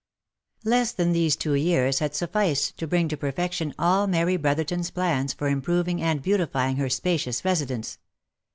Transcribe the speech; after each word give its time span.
Less 0.65 0.93
than 0.93 1.11
these 1.11 1.35
two 1.35 1.53
years 1.53 1.99
had 1.99 2.15
sufficed 2.15 2.75
to 2.79 2.87
bring 2.87 3.07
to 3.09 3.15
perfection 3.15 3.71
all 3.77 4.07
Mary 4.07 4.35
Brotherton's 4.35 4.89
plans 4.89 5.31
for 5.31 5.47
improving 5.47 6.01
and 6.01 6.23
beautifying 6.23 6.77
her 6.77 6.89
spacious 6.89 7.45
residence. 7.45 7.99